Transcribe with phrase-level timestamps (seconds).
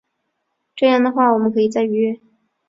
[0.75, 2.19] 这样的话我们可以再约